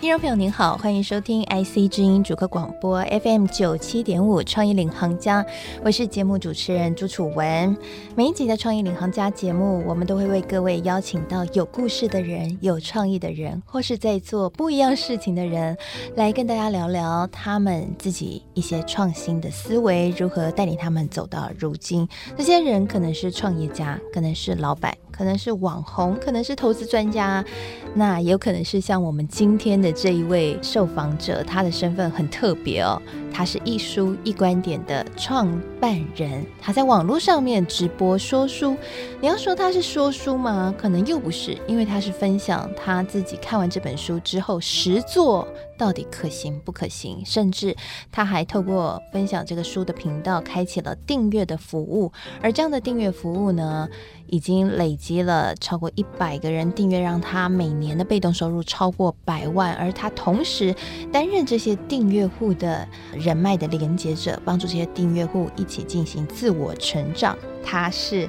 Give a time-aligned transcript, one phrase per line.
[0.00, 5.44] 听众朋友您好，欢迎收听 IC 之音主客广播 FM 九七点五创意领航家，
[5.84, 7.76] 我是节目主持人朱楚文。
[8.16, 15.76] 每一集的创意领航家节目，我们都会为各位邀请到有故事的人、有创意的人，或是在做不一样事情的人，
[16.16, 22.08] 来跟大家聊聊他们自己一些创新的思维，如何带领他们走到如今。
[22.38, 24.96] 这些人可能是创业家，可能是老板。
[25.20, 27.44] 可能是网红，可能是投资专家，
[27.92, 32.98] 那也有可能是像我们今天的这一位受访者，他的身份很特别哦，
[33.30, 35.46] 他是一书一观点的创
[35.78, 38.74] 办人，他在网络上面直播说书。
[39.20, 40.74] 你要说他是说书吗？
[40.78, 45.46] 可能又不是，因为他是分享他自己看完这本书之后实作
[45.80, 47.74] 到底可行不可行，甚至
[48.12, 53.88] 他还透过分享这个书的频道，开启了订阅的服务，而这样的订阅服务呢，
[54.26, 59.72] 已经累积了超过一百个人订阅，让他每年的被动收入超过百万。
[59.76, 60.74] 而他同时
[61.10, 67.34] 担任这些订阅户的人脉的连接者，帮助这些订阅户一起进行自我成长。
[67.64, 68.28] 他是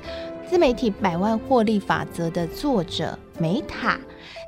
[0.49, 3.99] 自媒体百万获利法则的作者梅塔。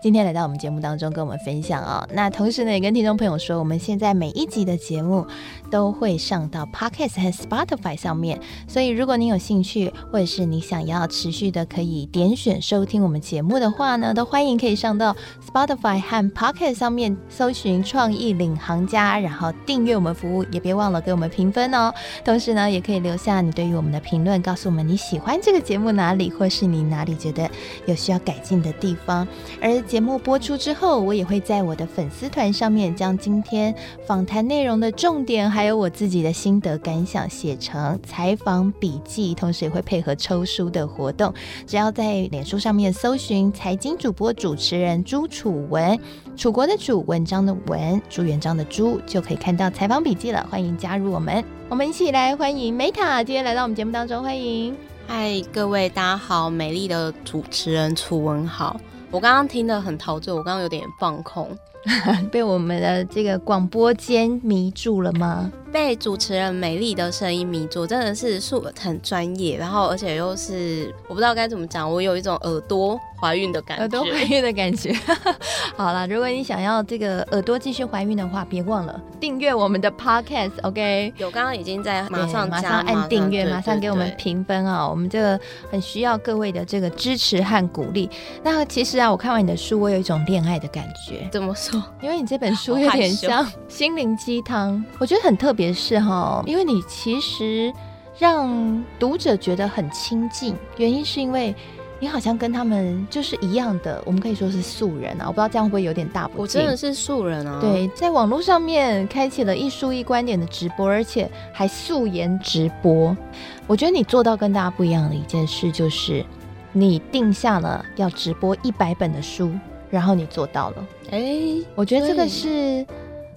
[0.01, 5.25] 今天来到我们节目当中跟我们分享哦，那同时呢也跟听众朋友说，我们现在每一集的节目
[5.71, 15.15] 都会上到 Podcast 和 Spotify 上面，所以如果你有兴趣，或者是你想要持续的可以点选收听我们节目的话呢，都欢迎可以上到
[15.47, 21.93] Spotify 和 Podcast 上面搜寻“创意领航家”，然后订阅我们服务，也别忘了给我们评分哦。
[22.23, 27.49] 同时呢，也可以留下你对于我们的评论，告诉我们你喜欢这个节目哪里，或是你哪里觉得
[27.85, 29.27] 有需要改进的地方，
[29.63, 29.83] 而。
[29.93, 33.73] 节目播出之后，我也会在我的粉丝团上面将今天
[34.07, 41.31] 访谈内容的重点，还有我自己的心得感想写成采访笔记，同时也会配合抽书的活动。
[41.67, 45.99] 只要在脸书上面搜寻“财经主播主持人朱楚文”，
[46.35, 50.47] 楚国的楚，文章的文，朱元璋的朱，就可以看到采访笔记了。
[50.49, 54.75] 欢迎加入我们，我们一起来欢迎梅塔，今天来到我们节目当中，欢迎。
[55.05, 58.79] 嗨，各位大家好，美丽的主持人楚文好。
[59.13, 61.55] 我刚刚听得很陶醉，我刚刚有点放空，
[62.31, 65.51] 被我们的这个广播间迷住了吗？
[65.71, 74.93] 被主持人美丽的声音迷住，真的是是很专业，然后而且又是我不知道该怎么讲，我有一种耳朵怀孕的感觉，耳朵怀孕的感觉。
[75.75, 81.11] 好了，如果你想要这个耳朵继续怀孕的话，别忘了订阅我们的 podcast，OK？
[81.17, 84.87] 有，刚刚已经在马上马上按订阅，马上给我们评分啊！
[84.87, 85.39] 我们这个
[85.71, 88.07] 很需要各位的这个支持和鼓励。
[88.43, 91.27] 那其实啊，我看完你的书，我有一种恋爱的感觉。
[91.31, 91.72] 怎么说？
[92.01, 95.73] 因为你这本书有点像心灵鸡汤，我觉得很特别。
[95.73, 97.73] 是哈，因为你其实
[98.19, 101.53] 让读者觉得很亲近，原因是因为
[101.99, 105.25] 你好像跟他们就是一样的，我们可以说是素人啊。
[105.25, 106.61] 我不知道这样会不会有点大不敬？
[106.61, 107.59] 我真的是素人啊。
[107.59, 113.17] 对，在网络上面开启了一书一观点的直播，而且还素颜直播。
[113.65, 116.23] 我觉得你做到跟大家不一样的一件事，就是
[116.71, 119.51] 你定下了要直播一百本的书，
[119.93, 120.87] 然后你做到了。
[121.11, 122.85] 哎、欸，我觉得这个是。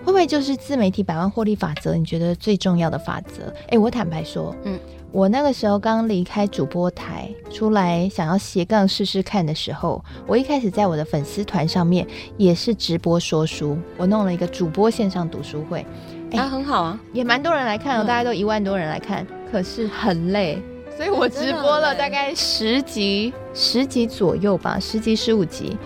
[0.05, 1.97] 会不会就是自媒体百万获利法则？
[1.97, 3.53] 你觉得最重要的法则？
[3.71, 4.79] 哎，我坦白说，嗯，
[5.11, 12.07] 我那个时候刚离开主播台出来，想要斜杠试试看的时候，我一开始在我的粉丝团上面
[12.37, 15.85] 也是直播说书，我弄了一个主播线上读书会，
[16.31, 20.63] 哎、啊，很好啊，也蛮多人来看哦，大家都一万多人来看，可是很累，
[20.97, 25.77] 所以我直播了大概十集，十集左右吧，十集十五集。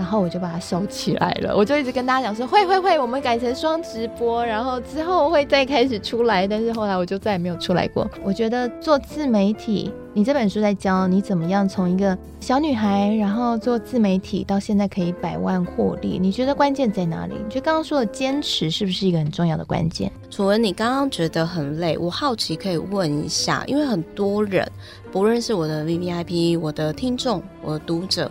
[0.00, 6.46] 然后我就把它收起来了，我就一直跟大家讲说，会会会，我们改成双直播，然后之后会再开始出来。
[6.48, 8.10] 但是后来我就再也没有出来过。
[8.24, 16.18] 我觉得做自媒体，你这本书在教你怎么样从一个小女孩，然后做自媒体到现在可以百万获利。
[16.18, 17.34] 你觉得关键在哪里？
[17.34, 20.10] 你觉得刚刚说的坚持是不是一个很重要的关键？
[20.30, 24.66] 楚文，你刚刚觉得很累，我好奇可以问一下，因为很多人
[25.12, 28.30] 不认识我的 VVIP，我的听众，我的读者。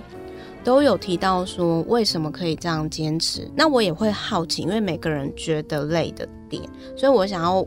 [0.63, 6.61] 都有提到说为什么可以这样坚持，那我也会好奇，因为每个人觉得累的点，
[6.95, 7.65] 所以我想要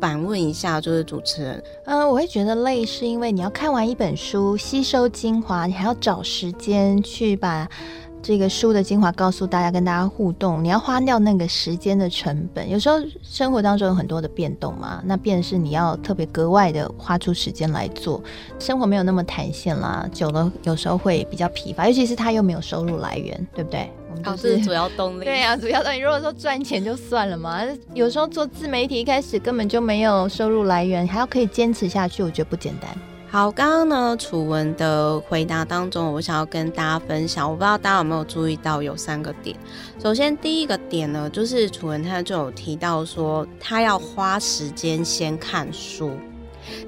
[0.00, 7.68] 反问一下，就是主持人，嗯、呃，我会觉得累是因为你要看完一本书，吸收精华，你还要找时间去把
[8.28, 12.68] 这个书的精华告诉大家，跟大家互动，你要花掉那个时间的成本。
[12.68, 18.22] 有时候生活当中有很多的变动嘛，那便是你要特别格外的花出时间来做。
[18.58, 23.90] 生活没有那么弹性啦，久了有时候会比较疲乏，尤其是他又没有收入来源，对不对？
[24.10, 25.24] 我们就是主要动力。
[25.24, 25.96] 对呀、啊，主要动力。
[25.96, 27.62] 如果说赚钱就算了嘛，
[27.94, 32.90] 有时候做自媒体一开始根本就没有收入来源，还要可以坚持下去，我觉得不简单。
[33.30, 39.54] 好，刚刚呢，楚文的回答当中，我想要跟大家分享，我不知道大家有没有注意到有三个点。
[40.02, 46.10] 首先，第一个点呢，就是楚文他就有提到说，他要花时间先看书。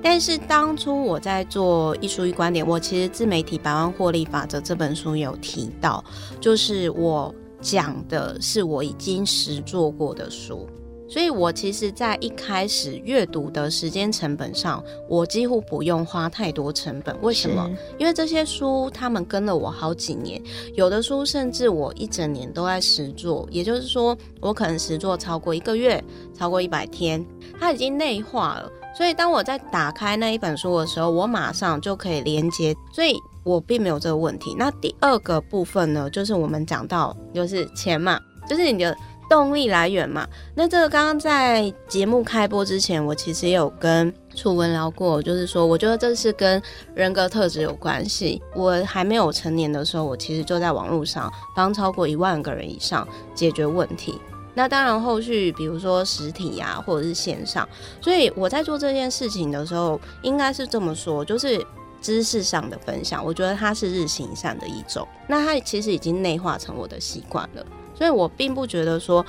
[0.03, 6.03] 但是当初我在做一书一观点，我其实自媒体百万获利法则这本书有提到，
[6.41, 10.67] 就是我讲的是我已经实做过的书。
[11.11, 17.21] 所以，我其实，在一开始阅读的时间成本上，我几乎不用花太多成本。
[17.21, 17.69] 为什么？
[17.99, 20.41] 因为这些书，他们跟了我好几年，
[20.75, 23.45] 有的书甚至我一整年都在实做。
[23.51, 26.01] 也就是说，我可能实做超过一个月，
[26.33, 27.27] 超过一百天，
[27.59, 28.71] 它已经内化了。
[28.97, 32.73] 所以，当我在打开那一本书的时候，我马上就可以连接。
[32.95, 34.55] 所以我并没有这个问题。
[34.57, 38.97] 那第二个部分呢，就是我们讲到，就是钱嘛，就是你的。
[39.31, 46.61] 动力来源嘛，那这个刚刚在节目开播之前，我其实也有跟楚文聊过，就是说，我觉得这是跟
[46.97, 48.43] 人格特质有关系。
[48.57, 54.21] 我还没有成年的时候，我其实就在网络上帮超过一万个人以上解决问题。
[54.53, 57.67] 那当然后续，比如说实体呀、啊，或者是线上，
[58.01, 61.65] 所以我在做这件事情的时候，应该是这么说，就是
[62.01, 65.07] 知识上的分享，我觉得它是日行善的一种。
[65.29, 67.65] 那它其实已经内化成我的习惯了。
[68.01, 69.25] 所以我并不觉得说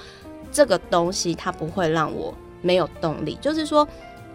[0.49, 3.85] 这个东西它不会让我没有动力，就是说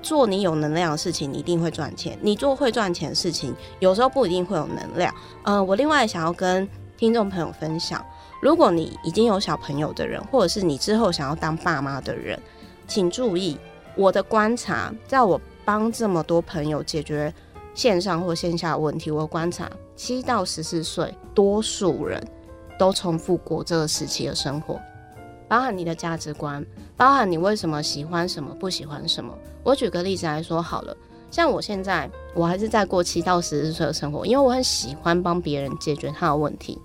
[0.03, 5.11] 做你有能量的事情，你一定会赚钱；你做会赚钱的事情，有时候不一定会有能量。
[5.45, 6.69] 嗯、呃，我另外想要跟
[6.99, 8.05] 听众朋友分享，
[8.43, 12.39] 如果你已经有小朋友的人，或者是你之后想要当爸妈的人，
[12.87, 13.57] 请注意
[13.95, 17.33] 我的观察，在我帮这么多朋友解决
[17.75, 19.67] 线上或线下问题，我观察
[19.97, 22.23] 七到十四岁多数人。
[22.79, 24.81] 都重复过这个时期的生活，
[25.49, 26.65] 包含你的价值观，
[26.97, 29.33] 包含你为什么喜欢什么，不喜欢什么。
[29.63, 30.97] 我举个例子来说好了，
[31.31, 36.79] 像我现在，我还是在过七到十四岁的生活，因为我很喜欢帮别人解决他的问题。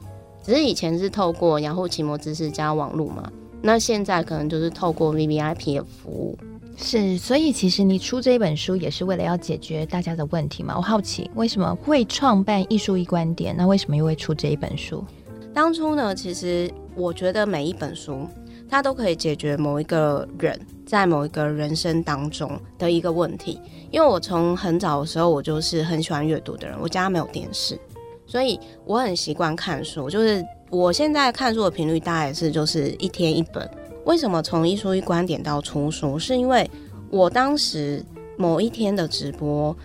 [0.43, 6.37] 只是以前是透过养护奇摩知识加网络嘛，那现在可能就是透过 VVIP 的服务。
[6.75, 10.73] 是，所以其实你出这一本书也是为了要解决大家的问题嘛。
[10.75, 13.55] 我好奇，为什么会创办艺术一观点？
[13.55, 15.05] 那为什么又会出这一本书？
[15.53, 18.27] 当初呢，其实我觉得每一本书，
[18.69, 23.59] 它都可以解决某一个人在某一个人生当中的一个问题。
[23.91, 26.77] 因为我从很早的时候，我就是很喜欢阅读的人。
[26.81, 27.77] 我家没有电视，
[28.25, 30.09] 所以我很习惯看书。
[30.09, 33.69] 就是我现在看书的频率大概是就是一天一本。
[34.05, 36.17] 为什么从一书一观点到出书？
[36.17, 36.69] 是因为
[37.09, 38.01] 我当时
[38.37, 39.75] 某一天的直播。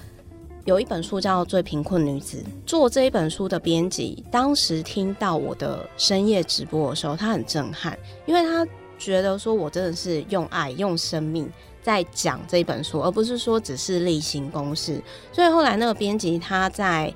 [0.66, 7.96] 有一本书叫《最贫困女子》，做这一本书的编辑，当时听到我的深夜直播的时候，他很震撼，
[8.26, 8.66] 因为他
[8.98, 11.48] 觉得说我真的是用爱、用生命
[11.84, 15.00] 在讲这本书，而不是说只是例行公事。
[15.32, 17.14] 所以后来那个编辑他在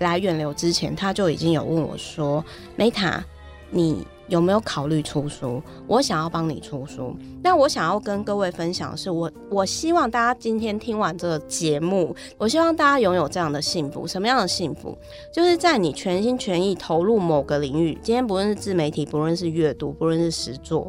[0.00, 2.44] 来远流之前，他就已经有问我说
[2.76, 3.22] ：“Meta，
[3.70, 5.60] 你？”有没有考虑出书？
[5.88, 7.14] 我想要帮你出书。
[7.42, 14.06] 那我想要跟各位分享的是，我我希望大家今天听完这个节目，我希望大家拥有这样的幸福。
[14.06, 14.96] 什么样的幸福？
[15.32, 20.88] 就是在你全心全意投入某个领域，今天不论是自媒体，不论是阅读，不论是实作，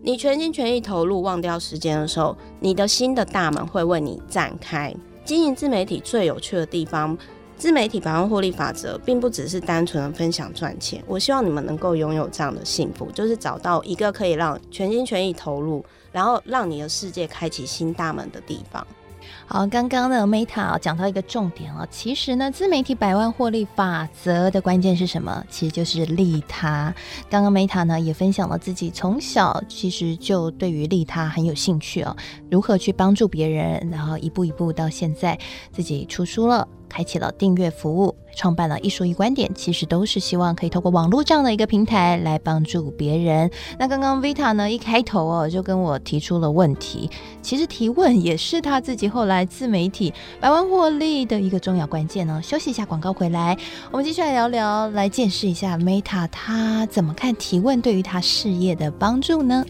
[0.00, 4.94] 你全心全意投入，忘掉时间的时候，你的新的大门会为你展开。
[5.24, 7.18] 经营自媒体最有趣的地方。
[7.58, 11.02] 自媒体百万获利法则，并不只是单纯的分享赚钱。
[11.08, 18.86] 我希望你们能够拥有这样的幸福，就是找到一个可以让全心全意投入，然后让你的世界开启新大门的地方。
[19.44, 21.84] 好，刚刚呢，Meta 讲到一个重点了。
[21.90, 25.44] 其实呢，自媒体百万获利法则的关键是什么？
[25.50, 26.94] 其实就是利他。
[27.28, 32.16] 刚刚 Meta 呢也分享了自己从小其实就对于利他很有兴趣哦，
[32.50, 35.36] 如何去帮助别人，然后一步一步到现在
[35.72, 36.66] 自己出书了。
[36.88, 43.50] 开启了订阅服务，创办了一书一观点，其实都是希望可以透过网络这样的一个平台来帮助别人。
[43.78, 47.10] 那刚刚 Vita 呢一开头哦就跟我提出了问题，
[47.42, 52.40] 其实提问也是他自己后来自媒体百万获利的一个重要关键呢。
[52.42, 53.56] 休息一下，广告回来，
[53.90, 59.64] 我们继续来聊聊，来见识一下 Meta 他怎么看提问对于他事业的帮助呢？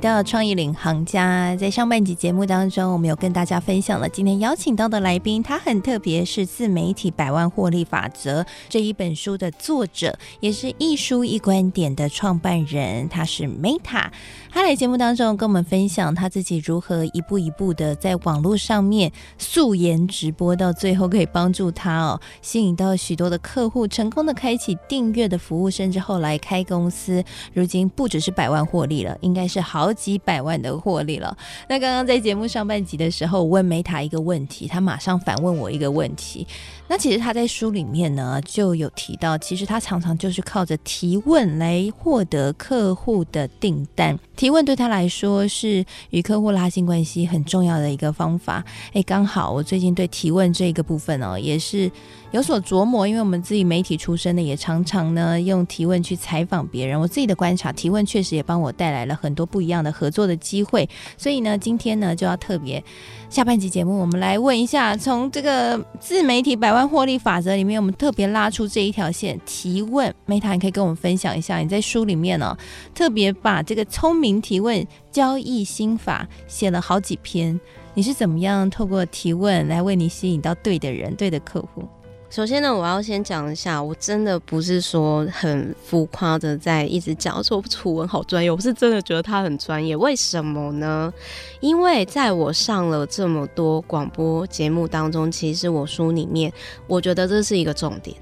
[0.00, 1.54] 到创意领航家。
[1.56, 14.08] 在上半集节目当中，我们有跟大家分享了今天邀请到的来宾，他很特别，是自媒体百万获利法则这一本书的作者，也是一书一观点的创办人，他是 Meta。
[14.50, 29.60] 他来节目当中跟我们分享他自己如何一步一步的在网络上面素颜直播，到最后可以帮助他哦，吸引到许多的客户，成功的开启订阅的服务，甚至后来开公司，如今不只是百万获利了，应该是。
[29.60, 31.36] 好几百万的获利了。
[31.68, 36.46] 那刚刚在节目上半集的时候，我问梅塔一个问题，他马上反问我一个问题。
[36.90, 44.18] 那其实他在书里面呢就有提到，其实他常常就是靠着提问来获得客户的订单。
[44.34, 48.64] 提问对他来说是与客户拉近关系很重要的一个方法。
[48.92, 51.88] 哎，刚好我最近对提问这个部分哦，也是。
[52.32, 57.00] 有所琢磨，因为我们自己媒体出身的，也常常呢用提问去采访别人。
[57.00, 60.88] 我自己的观察，提问确实也帮我带来了很多不一样的合作的机会。
[61.18, 62.80] 所以呢，今天呢就要特别
[63.28, 70.14] 下半集节目，我们来问一下，从这个自媒体百万获利法则里面，我们特别拉出这一条线提问。
[70.26, 72.56] Meta，你可以跟我们分享一下，你在书里面呢、
[72.94, 77.58] 特别把这个聪明提问交易心法写了好几篇，
[77.94, 81.88] 你是怎么样透过提问来为你吸引到对的人、对的客户？
[82.30, 89.96] 首先呢，我要先讲一下，我真的不是说很浮夸的在一直讲说楚文好专业，我是真的觉得他很专业。
[89.96, 91.12] 为什么呢？
[91.58, 96.52] 因为在我上了这么多广播节目当中，其实我书里面
[96.86, 98.16] 我觉得这是一个重点。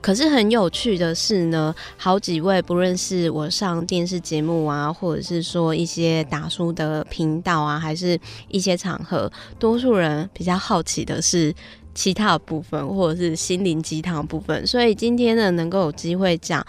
[0.00, 11.54] 可是很有趣的是呢，好几位不论是我上电视节目啊，或者是说一些打书的频道啊，还是一些场合，多数人比较好奇的是。
[11.94, 16.64] 其他的部分，或者是心灵鸡汤部分，所以今天呢，能够有机会讲。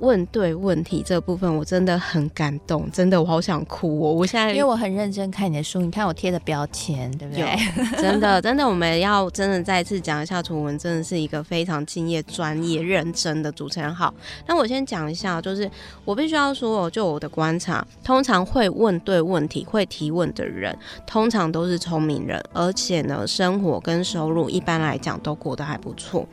[0.00, 4.12] 问对问题这部分我真的很感动，真的我好想哭哦！
[4.12, 7.56] 我现在因为我很认真看你的书，你看我贴的标签，对不对？
[8.00, 13.94] 真的 真的，我们要真的再次讲一下，楚文真的是一个非常敬业、专业、认真的主持人。
[13.94, 14.12] 好，
[14.46, 15.70] 那我先讲一下，就是
[16.04, 20.76] 我必须要说，就我的观察，通常会问对问题、会提问的人，
[21.06, 26.26] 通常都是聪明人，而且呢，生活跟收入一般来讲都过得还不错。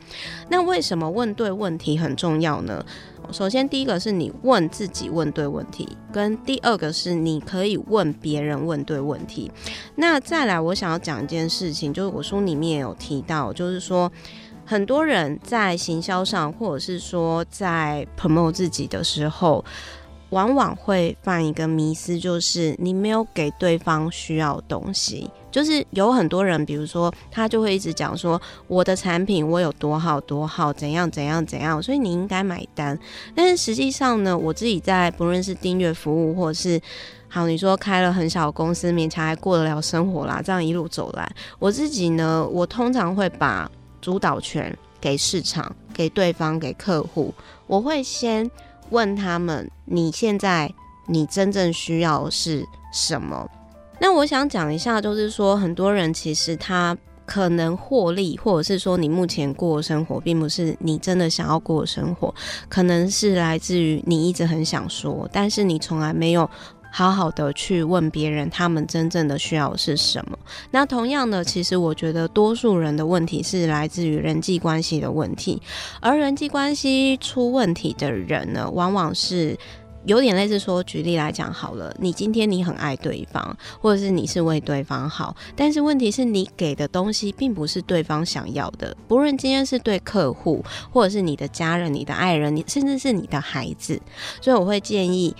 [0.50, 2.84] 那为什么问对问题很重要呢？
[3.32, 9.50] 首先，第一个是你问自己问对问题，跟第二个是你可以问别人问对问题。
[9.96, 14.10] 那再来，我想要讲一件事情，就是我书里面有提到，就是说
[14.64, 19.64] 很多人在行销上，或者是说在 promote 自己的时候，
[20.34, 25.30] 往往会犯一个迷思，就是你没有给对方需要东西。
[25.52, 32.98] 就是有很多人，比如说他就会一直讲说我的产品我有多好多好，怎样怎样怎样，所以你应该买单。
[33.36, 36.80] 但是实际上呢，我自己在不论是订阅服务，或是
[37.28, 47.32] 好你说开了很小的公司，勉强还过得了生活啦，这样一路走来，我自己呢，我通常会把主导权给市场、给对方、给客户。
[47.68, 48.50] 我会先
[48.94, 50.72] 问他们：你现在
[51.08, 53.50] 你真正需要是什么？
[53.98, 56.96] 那我想讲一下，就是说，很多人其实他
[57.26, 62.32] 可能获利，或者是说你目前过的生活，并不是你真的想要过的生活，
[62.68, 66.48] 可能是来自于你一直很想说，但是你从来没有
[66.96, 70.38] 好好的去问别人，他们真正的需要是什么。
[70.70, 75.60] 那同样的，其实我觉得多数人的问题是来自于人际关系的问题，
[76.00, 79.58] 而人际关系出问题的人呢，往往是。
[80.06, 88.94] 有点类似说，举例来讲好了，你今天你很爱对方，或者是你是为对方好，但是问题是你给的东西并不是对方想要的。
[89.08, 93.98] 不论今天是对客户，或者是你的家人、你的爱人，你甚至是你的孩子，
[94.42, 95.34] 所以我会建议，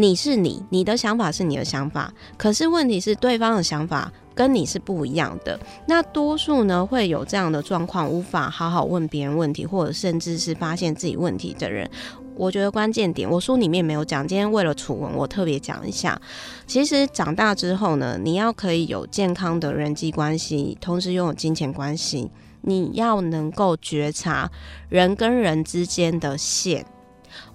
[0.00, 5.60] 你是你，你的想法是你的想法，可是问题是对方的想法跟你是不一样的。
[5.86, 11.88] 那多数呢会有这样的状况，无法好好问别人问题，或者甚至是发现自己问题的人。
[12.34, 14.26] 我觉得关键点，我书里面没有讲。
[14.26, 16.18] 今天为了楚文，我特别讲一下。
[16.66, 22.30] 其实长大之后呢，你要可以有健康的人际关系，同时拥有金钱关系，
[22.62, 24.50] 你要能够觉察
[24.88, 26.86] 人跟人之间的线。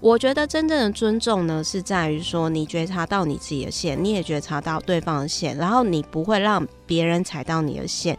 [0.00, 8.18] 我觉得真正的尊重呢，是在于说你觉察到你自己的线，你也觉察到对方的线，然后你不会让别人踩到你的线。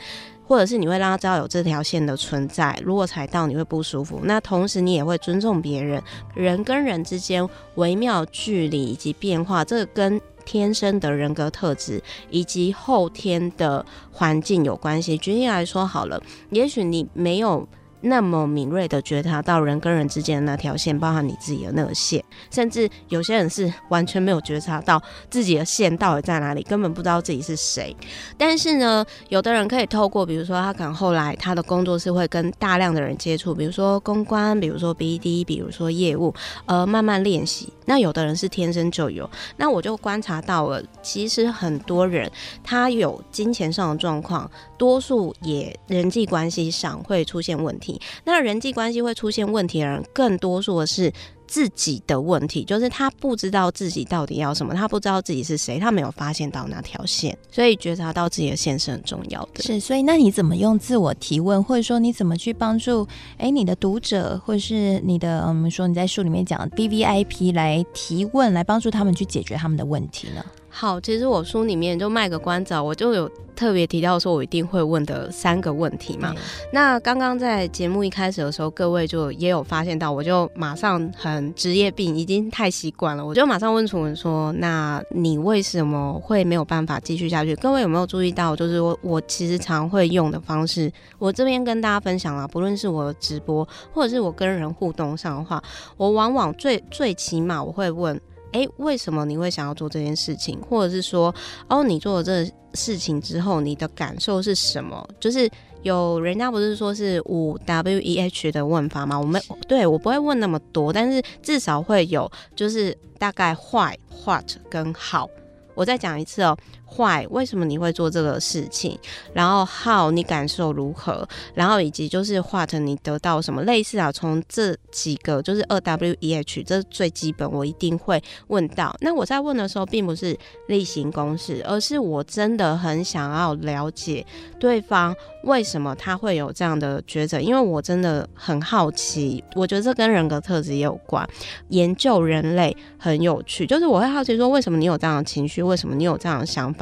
[0.50, 4.22] 或者是你会让他知道有这条线的存在，如果踩到你会不舒服。
[4.24, 6.02] 那同时你也会尊重别人，
[6.34, 7.46] 人跟人之间
[7.76, 15.18] 微妙距离以及变化，这个跟天生的人格特质以及后天的环境有关系。
[15.18, 16.18] 举例来说好了，
[16.52, 17.68] 也许你没有
[18.01, 27.96] 那么敏锐的觉察到人跟人之间的那条线，包含你自己的那个线，甚至有些人是完全没有觉察到自己的线到底在哪里，根本不知道自己是谁。
[28.38, 36.34] 但是呢，有的人可以透过，比如说他可能后来他的工作是会跟大量的人接触，比如说公关，比如说 BD，比如说业务，
[36.66, 37.74] 呃，慢慢练习。
[37.88, 42.29] 那有的人是天生就有，那我就观察到了，其实很多人
[42.63, 48.00] 他有金钱上的状况，多数也人际关系上会出现问题。
[48.25, 51.12] 那人际关系会出现问题的人，更多数的是
[51.48, 59.63] 自己的问题，就是他不知道自己到底要什么，他不知道自己是谁，他没有发现到那条线，所以觉察到自己的线是很重要的。
[59.63, 70.44] 是，所以那你怎么用自我提问，或者说你怎么去帮助诶你的读者，或者是你的我们说你在书里面讲 B VIP 来提问，来帮助他们去解决他们的问题呢？
[70.79, 76.31] 好，其实我书里面就卖个关子，我就有特别提到说，我一定会问的三个问题嘛。
[76.72, 95.60] 那刚刚在节目一开始的时候，各位就也有发现到，我就马上很职业病，已经太习惯了，我就马上问楚文说：“那你为什么会没有办法继续下去？”各位有没有注意到，就是我我其实常会用的方式，我这边跟大家分享了，不论是我的直播，或者是我跟人互动上的话，
[95.98, 98.22] 我往往最最起码我会问。
[98.54, 100.60] 诶，为什么你会想要做这件事情？
[100.62, 101.34] 或者是说，
[101.68, 105.08] 哦，你做了这个事情之后，你的感受是什么？
[105.20, 105.50] 就是
[105.84, 109.20] 有人家不是说是五 W E H 的问法吗？
[109.20, 115.30] 我们对我不会问那么多，但是至少会有，就是大概 Why、What 跟 How。
[115.75, 116.58] 我再讲一次哦。
[116.88, 118.98] 坏，为什么你会做这个事情？
[119.34, 121.27] 然后 how 你感受如何？
[121.53, 123.62] 然后以及就是 what 你得到什么？
[123.63, 128.96] 类似啊，从这几个就是二 W E H，这是最基本，我一定会问到。
[129.01, 134.25] 那我在问的时候，并不是例行公事，而是我真的很想要了解
[134.60, 139.44] 对方为什么他会有这样的抉择，因为我真的很好奇。
[139.56, 141.27] 我觉得这跟人格特质也有关。
[141.70, 145.62] 研究人类很有趣，就是我会好奇说，为什么你有这样的情绪？
[145.62, 146.76] 为什么你有这样的想法？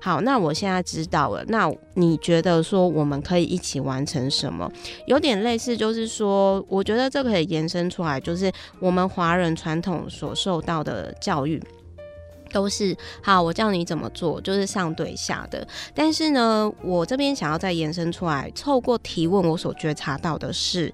[0.00, 1.44] 好，那我现在知道了。
[1.48, 4.70] 那你觉得说我们可以一起完成什么？
[5.06, 11.62] 有点类似，就是说，我觉得这可以延伸出来，就是我们华人传统所受到的教育
[12.52, 15.66] 都是好，我教你怎么做，就是上对下的。
[15.94, 20.92] 但是呢，我这边想要再延伸出来，透过提问，我所觉察到的是，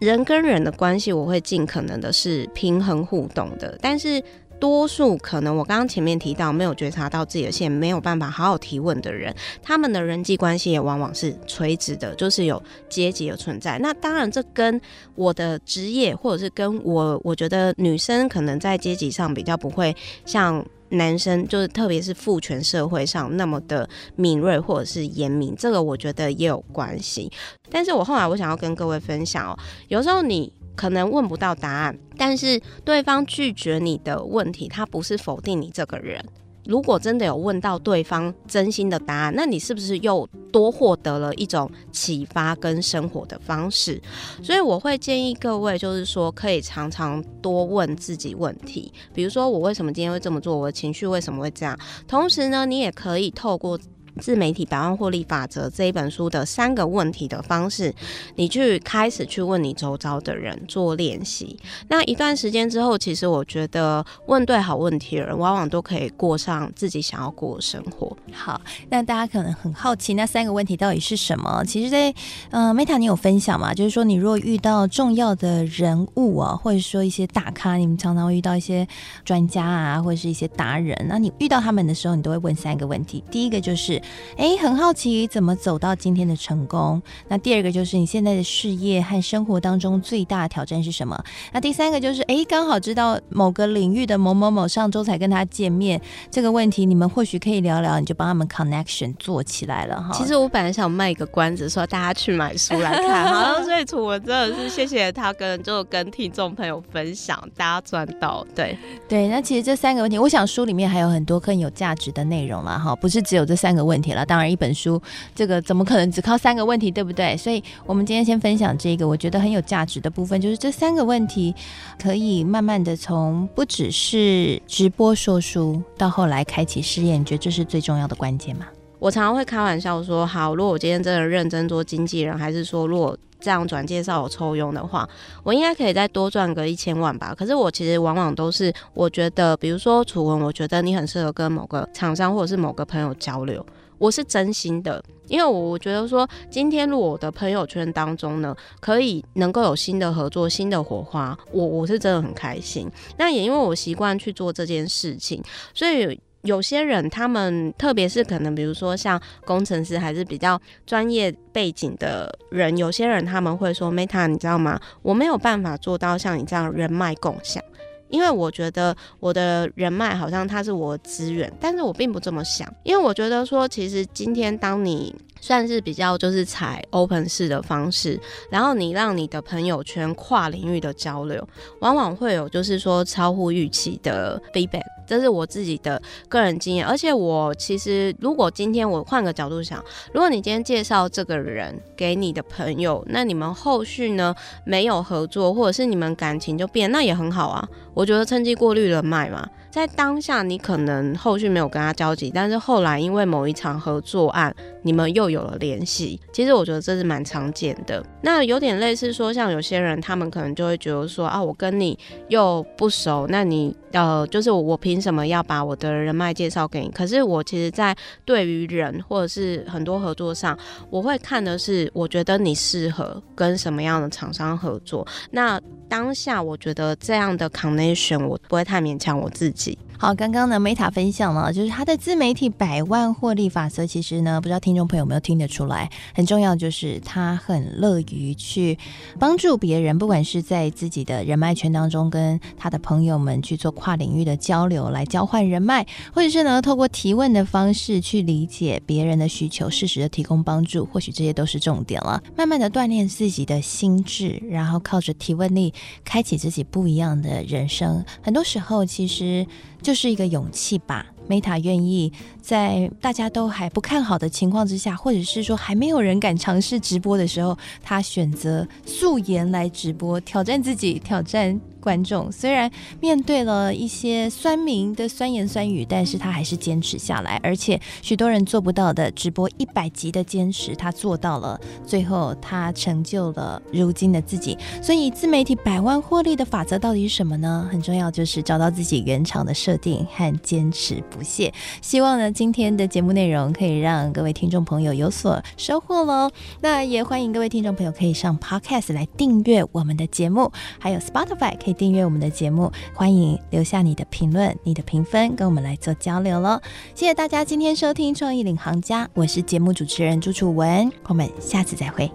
[0.00, 4.22] 人跟人的关系，我会尽可能的是平衡互动的，但是。
[4.60, 13.78] 多数可能我刚刚前面提到没有觉察到自己的线，没有办法好好提问的人，他们的人际关系也往往是垂直的，就是有阶级的存在。
[13.78, 14.78] 那当然，这跟
[15.14, 19.96] 我的职业，或者是跟我，我觉得女生可能在阶级上比较不会
[20.26, 27.32] 像男生，就是特别是父权社会上那么的敏锐或者是严明，这个我觉得也有关系。
[27.70, 30.52] 但是我后来我想要跟各位分享哦，有时候你。
[30.80, 36.24] 可能问不到答案，但是对方拒绝你的问题，他不是否定你这个人。
[36.64, 44.00] 如果真的有问到对方真心的答案，那你是不是又多获得了一种启发跟生活的方式？
[44.42, 51.78] 所以我会建议各位，就是说可以常常多问自己问题，比如说我为什么今天会这么做，我的情绪为什么会这样？
[52.08, 53.78] 同时呢，你也可以透过。
[54.18, 57.94] 自媒体百万获利法则这一本书的三个问题的方式，
[58.36, 61.56] 你去开始去问你周遭的人做练习。
[61.88, 68.16] 那一段时间之后，其实我觉得问对好问题的人，往往都可以过上自己想要过的生活。
[68.32, 71.62] 好，那大家可能很好奇，那三个问题到底是什么？
[71.64, 72.18] 其实在，在
[72.50, 73.72] 呃，Meta 你有分享吗？
[73.72, 78.86] 就是说，你如果遇到重要的人物啊，或者说一些大咖，你们常常会遇到一些
[79.24, 83.22] 专家啊，或者是一些达人，那你遇到他们的时候，你都会问三个问题。
[83.30, 83.99] 第一个就是。
[84.36, 87.02] 哎，很好奇怎么走到今天的成功。
[87.28, 91.22] 那第二个就是你现在的事业和生活当中最大的挑战是什么？
[91.52, 100.10] 那第三个就是哎，刚好知道某个领域的某某某上周才跟他见面，这个问题你们或许可以聊聊，你就帮他们 connection 做起来了哈。
[100.12, 108.46] 其实我本来想卖一个关子，说大家去买书来看，好，所以楚文真的是谢谢他跟就跟听众朋友分享，大家赚到。
[108.54, 108.76] 对
[109.08, 114.00] 对，那其实这三个问题，我想书里面还有很多更有价值的内容了哈，不是只有这三个问问。
[114.00, 115.00] 题了，当然一本书
[115.34, 117.36] 这个怎么可能只靠三个问题，对不对？
[117.36, 121.54] 所以我们今天先分享这个，我觉得很有价值的部分，就是这三个问题
[122.02, 128.66] 可以慢慢的从不只是直播说书，到后来开启试验，你觉得这是最重要的关键吗？
[128.98, 135.08] 我常常会开玩笑说，好，如果我今天真的认真做经纪人，还是说如果这样转介绍我抽佣的话，
[135.42, 137.34] 我应该可以再多赚个一千万吧。
[137.34, 143.64] 可是我其实往往都是，我觉得，比如说楚文，我觉得你很适合跟某个厂商或者是某个朋友交流。
[144.00, 152.90] 我是真心的，因为我我觉得说，今天如果我的朋友圈当中呢，可以能够有新的合作、新的火花，我我是真的很开心。
[153.18, 155.42] 那也因为我习惯去做这件事情，
[155.74, 156.18] 所以。
[156.44, 164.80] 有些人，他们特别是可能，比如说像工程师，还是比较专业背景的人，有些人他们会说：“Meta，你知道吗？
[165.02, 167.62] 我没有办法做到像你这样人脉共享，
[168.10, 178.20] 因为我觉得我的人脉好像它是我的资源，但是我并不这么想，因为我觉得说，其实今天当你。”算是比较就是采 open 式的方式，
[178.50, 186.86] 然后你让你的朋友圈跨领域的交流，往往会有就是说超乎预期的 feedback，这是我自己的个人经验。
[186.86, 194.32] 而且我其实如果今天我换个角度想，如果你今天介绍这个人给你的朋友，那你们后续呢
[194.64, 197.68] 没有合作，或者是你们感情就变，那也很好啊。
[197.92, 199.48] 我觉得趁机过滤人脉嘛。
[199.70, 206.20] 在当下，你可能后续没有跟他交集，但是后来因为某一场合作案，你们又有了联系。
[206.32, 208.04] 其实我觉得这是蛮常见的。
[208.22, 216.90] 那有点类似说，像有些人他们可能就会觉得说啊，我跟你又不熟，那你呃，就是我凭什么要把我的人脉介绍给你？
[216.90, 220.58] 可是我其实，在对于人或者是很多合作上，
[220.90, 225.06] 我会看的是，我觉得你适合跟什么样的厂商合作。
[225.30, 229.78] 那当下我觉得这样的 connection，我不会太勉强我自己。
[230.02, 233.86] 好，刚刚呢，Meta 分享了，就是他的自媒体百万获利法则。
[233.86, 238.78] 其实呢，不知道听众朋友有没有听得出来，很重要就是他很乐于去
[239.18, 250.86] 帮助别人，不管是在自己的人脉圈当中，跟他的朋友们去做跨领域的交流，来交换人脉，或者是呢，透过提问的方式去理解别人的需求，适时的提供帮助。
[250.86, 252.22] 或许这些都是重点了。
[252.34, 255.74] 慢慢的锻炼自己的心智，然后靠着提问力，
[256.06, 258.02] 开启自己不一样的人生。
[258.22, 259.46] 很多时候，其实。
[259.82, 261.06] 就是一个勇气吧。
[261.30, 262.12] Meta 愿意
[262.42, 272.30] 在大家都还不看好的情况之下，或者是说还没有人敢尝试直播的时候，他选择素颜来直播，挑战自己，挑战观众。
[272.32, 272.68] 虽然
[273.00, 277.38] 面对了一些酸民的酸言酸语，但是他还是坚持下来。
[277.44, 281.60] 而且许多人做不到的直播一百集的坚持，他做到了。
[281.86, 284.58] 最后，他成就了如今的自己。
[284.82, 287.68] 所以，自媒体百万获利的法则到底是什么呢？
[287.70, 291.52] 很重要，就是找到自己原厂的设定和坚持不懈，
[291.82, 296.30] 希望呢，今天的节目内容可以让各位听众朋友有所收获喽。
[296.62, 302.72] 那也欢迎各位听众朋友可以上 Podcast 来订阅我们的节目，还有 Spotify 可以订阅我们的节目。
[302.94, 306.58] 欢迎留下你的评论、你的评分，跟我们来做交流喽。
[306.94, 312.10] 谢谢大家今天收听《创意领航家》，我是节目主持人朱楚文，我们下次再会。